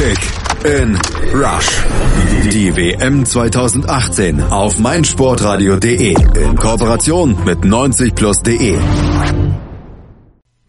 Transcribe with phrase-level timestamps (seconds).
[0.00, 0.18] Kick
[0.64, 0.98] in
[1.34, 1.84] Rush.
[2.50, 8.78] Die WM 2018 auf meinsportradio.de in Kooperation mit 90plus.de.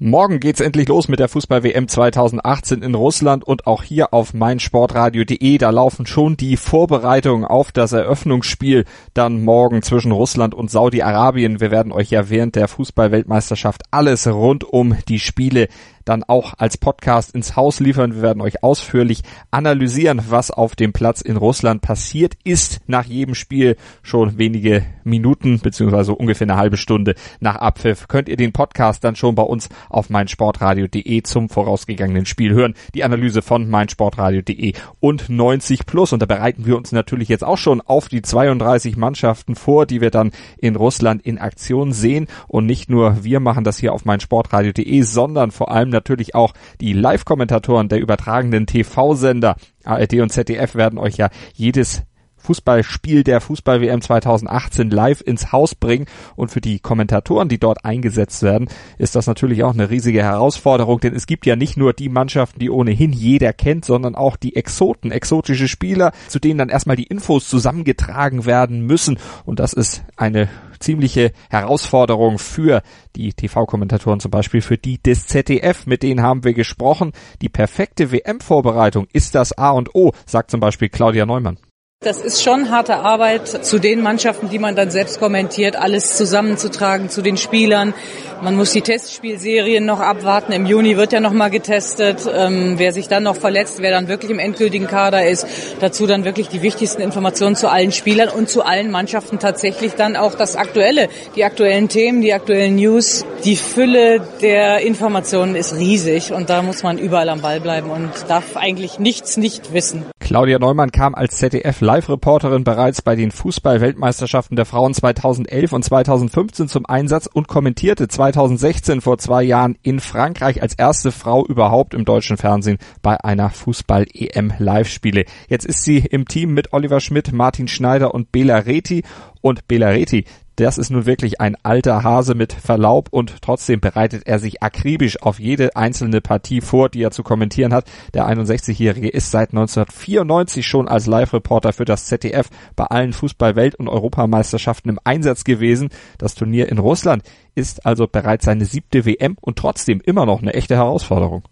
[0.03, 5.57] Morgen geht's endlich los mit der Fußball-WM 2018 in Russland und auch hier auf meinsportradio.de.
[5.59, 11.61] Da laufen schon die Vorbereitungen auf das Eröffnungsspiel dann morgen zwischen Russland und Saudi-Arabien.
[11.61, 15.67] Wir werden euch ja während der Fußball-Weltmeisterschaft alles rund um die Spiele
[16.05, 18.15] dann auch als Podcast ins Haus liefern.
[18.15, 22.79] Wir werden euch ausführlich analysieren, was auf dem Platz in Russland passiert ist.
[22.87, 28.37] Nach jedem Spiel schon wenige Minuten beziehungsweise ungefähr eine halbe Stunde nach Abpfiff könnt ihr
[28.37, 32.73] den Podcast dann schon bei uns auf meinsportradio.de zum vorausgegangenen Spiel hören.
[32.93, 36.13] Die Analyse von meinsportradio.de und 90 plus.
[36.13, 40.01] Und da bereiten wir uns natürlich jetzt auch schon auf die 32 Mannschaften vor, die
[40.01, 42.27] wir dann in Russland in Aktion sehen.
[42.47, 46.93] Und nicht nur wir machen das hier auf meinsportradio.de, sondern vor allem natürlich auch die
[46.93, 52.03] Live-Kommentatoren der übertragenden TV-Sender ARD und ZDF werden euch ja jedes
[52.41, 56.05] Fußballspiel der Fußball-WM 2018 live ins Haus bringen.
[56.35, 60.99] Und für die Kommentatoren, die dort eingesetzt werden, ist das natürlich auch eine riesige Herausforderung,
[60.99, 64.55] denn es gibt ja nicht nur die Mannschaften, die ohnehin jeder kennt, sondern auch die
[64.55, 69.17] Exoten, exotische Spieler, zu denen dann erstmal die Infos zusammengetragen werden müssen.
[69.45, 72.81] Und das ist eine ziemliche Herausforderung für
[73.15, 75.85] die TV-Kommentatoren, zum Beispiel für die des ZDF.
[75.85, 77.11] Mit denen haben wir gesprochen.
[77.41, 81.57] Die perfekte WM-Vorbereitung ist das A und O, sagt zum Beispiel Claudia Neumann.
[82.03, 87.09] Das ist schon harte Arbeit, zu den Mannschaften, die man dann selbst kommentiert, alles zusammenzutragen
[87.09, 87.93] zu den Spielern.
[88.41, 90.51] Man muss die Testspielserien noch abwarten.
[90.51, 94.07] Im Juni wird ja noch mal getestet, ähm, wer sich dann noch verletzt, wer dann
[94.07, 95.45] wirklich im endgültigen Kader ist.
[95.79, 100.15] Dazu dann wirklich die wichtigsten Informationen zu allen Spielern und zu allen Mannschaften tatsächlich dann
[100.15, 103.25] auch das Aktuelle, die aktuellen Themen, die aktuellen News.
[103.45, 108.09] Die Fülle der Informationen ist riesig und da muss man überall am Ball bleiben und
[108.27, 110.03] darf eigentlich nichts nicht wissen.
[110.21, 116.67] Claudia Neumann kam als ZDF Live-Reporterin bereits bei den Fußball-Weltmeisterschaften der Frauen 2011 und 2015
[116.67, 122.05] zum Einsatz und kommentierte 2016 vor zwei Jahren in Frankreich als erste Frau überhaupt im
[122.05, 125.25] deutschen Fernsehen bei einer Fußball-EM-Live-Spiele.
[125.49, 129.03] Jetzt ist sie im Team mit Oliver Schmidt, Martin Schneider und Bela Reti.
[129.41, 130.25] Und Bela Reti,
[130.55, 135.21] das ist nun wirklich ein alter Hase mit Verlaub und trotzdem bereitet er sich akribisch
[135.21, 137.85] auf jede einzelne Partie vor, die er zu kommentieren hat.
[138.13, 143.87] Der 61-Jährige ist seit 1994 schon als Live-Reporter für das ZDF bei allen Fußball-Welt- und
[143.87, 145.89] Europameisterschaften im Einsatz gewesen.
[146.17, 147.23] Das Turnier in Russland
[147.55, 151.43] ist also bereits seine siebte WM und trotzdem immer noch eine echte Herausforderung.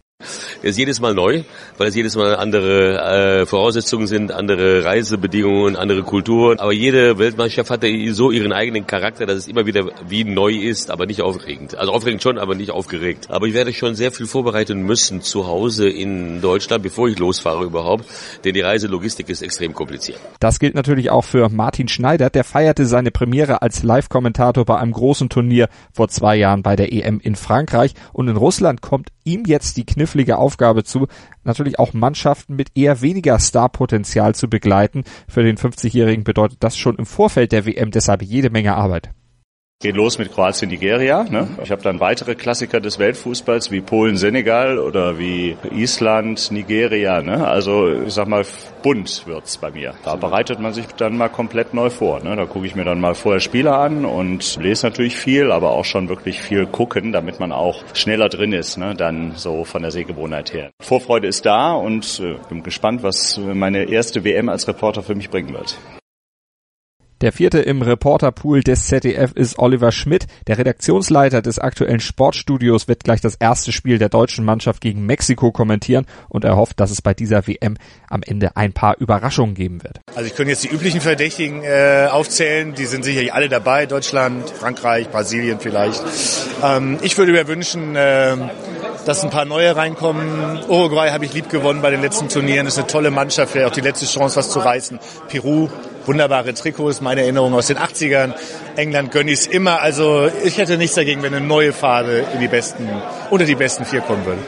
[0.62, 1.44] Er ist jedes Mal neu,
[1.78, 6.59] weil es jedes Mal andere äh, Voraussetzungen sind, andere Reisebedingungen, andere Kulturen.
[6.59, 10.91] Aber jede Weltmeisterschaft hat so ihren eigenen Charakter, dass es immer wieder wie neu ist,
[10.91, 11.75] aber nicht aufregend.
[11.75, 13.28] Also aufregend schon, aber nicht aufgeregt.
[13.30, 17.63] Aber ich werde schon sehr viel vorbereiten müssen zu Hause in Deutschland, bevor ich losfahre
[17.63, 18.03] überhaupt,
[18.44, 20.19] denn die Reiselogistik ist extrem kompliziert.
[20.41, 22.30] Das gilt natürlich auch für Martin Schneider.
[22.30, 26.91] Der feierte seine Premiere als Live-Kommentator bei einem großen Turnier vor zwei Jahren bei der
[26.91, 27.94] EM in Frankreich.
[28.12, 31.08] Und in Russland kommt ihm jetzt die knifflige Aufgabe zu,
[31.44, 35.03] natürlich auch Mannschaften mit eher weniger Starpotenzial zu begleiten.
[35.28, 39.12] Für den 50-Jährigen bedeutet das schon im Vorfeld der WM deshalb jede Menge Arbeit.
[39.82, 41.24] Geht los mit Kroatien, Nigeria.
[41.24, 41.48] Ne?
[41.64, 47.22] Ich habe dann weitere Klassiker des Weltfußballs wie Polen, Senegal oder wie Island, Nigeria.
[47.22, 47.48] Ne?
[47.48, 48.46] Also ich sag mal,
[48.84, 49.94] bunt wird's bei mir.
[50.04, 52.22] Da bereitet man sich dann mal komplett neu vor.
[52.22, 52.36] Ne?
[52.36, 55.86] Da gucke ich mir dann mal vorher Spiele an und lese natürlich viel, aber auch
[55.86, 58.96] schon wirklich viel gucken, damit man auch schneller drin ist, ne?
[58.96, 60.72] dann so von der Sehgewohnheit her.
[60.82, 65.30] Vorfreude ist da und äh, bin gespannt, was meine erste WM als Reporter für mich
[65.30, 65.78] bringen wird.
[67.22, 70.25] Der vierte im Reporterpool des ZDF ist Oliver Schmidt.
[70.47, 75.52] Der Redaktionsleiter des aktuellen Sportstudios wird gleich das erste Spiel der deutschen Mannschaft gegen Mexiko
[75.52, 77.75] kommentieren und er hofft, dass es bei dieser WM
[78.07, 80.00] am Ende ein paar Überraschungen geben wird.
[80.16, 82.74] Also ich könnte jetzt die üblichen Verdächtigen äh, aufzählen.
[82.74, 83.86] Die sind sicherlich alle dabei.
[83.86, 86.01] Deutschland, Frankreich, Brasilien vielleicht.
[86.63, 88.38] Ähm, ich würde mir wünschen, äh,
[89.06, 90.59] dass ein paar neue reinkommen.
[90.69, 92.66] Uruguay habe ich lieb gewonnen bei den letzten Turnieren.
[92.66, 95.00] Das ist eine tolle Mannschaft, vielleicht auch die letzte Chance, was zu reißen.
[95.27, 95.68] Peru,
[96.10, 98.34] wunderbare Trikots, meine Erinnerung aus den 80ern.
[98.76, 99.80] England gönne ich es immer.
[99.80, 102.90] Also ich hätte nichts dagegen, wenn eine neue Farbe in die besten,
[103.30, 104.42] unter die besten vier kommen würde.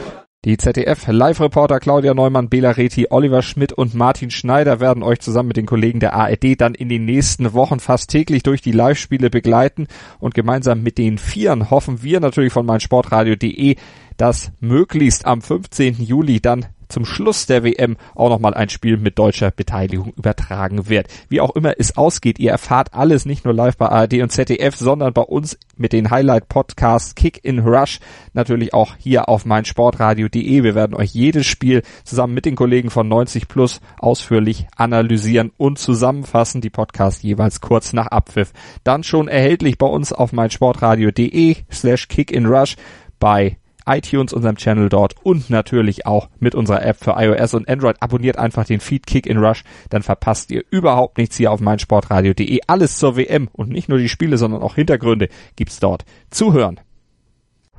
[0.44, 5.56] Die ZDF-Live-Reporter Claudia Neumann, Bela Reti, Oliver Schmidt und Martin Schneider werden euch zusammen mit
[5.56, 9.86] den Kollegen der ARD dann in den nächsten Wochen fast täglich durch die Live-Spiele begleiten
[10.18, 13.76] und gemeinsam mit den Vieren hoffen wir natürlich von meinsportradio.de,
[14.16, 16.02] dass möglichst am 15.
[16.02, 21.08] Juli dann zum Schluss der WM auch nochmal ein Spiel mit deutscher Beteiligung übertragen wird.
[21.28, 24.76] Wie auch immer es ausgeht, ihr erfahrt alles nicht nur live bei ARD und ZDF,
[24.76, 27.98] sondern bei uns mit den Highlight-Podcasts Kick in Rush,
[28.34, 30.62] natürlich auch hier auf meinsportradio.de.
[30.62, 35.78] Wir werden euch jedes Spiel zusammen mit den Kollegen von 90 Plus ausführlich analysieren und
[35.78, 36.60] zusammenfassen.
[36.60, 38.52] Die Podcasts jeweils kurz nach Abpfiff.
[38.84, 42.76] Dann schon erhältlich bei uns auf meinsportradio.de slash Kick in Rush
[43.18, 43.56] bei
[43.86, 47.96] iTunes, unserem Channel dort und natürlich auch mit unserer App für iOS und Android.
[48.00, 52.60] Abonniert einfach den Feed Kick in Rush, dann verpasst ihr überhaupt nichts hier auf meinsportradio.de.
[52.66, 56.04] Alles zur WM und nicht nur die Spiele, sondern auch Hintergründe gibt's dort.
[56.30, 56.80] Zuhören.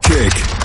[0.01, 0.33] Kick